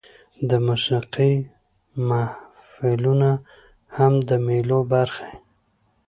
[0.49, 1.33] د موسیقۍ
[2.09, 3.31] محفلونه
[3.95, 5.37] هم د مېلو برخه يي.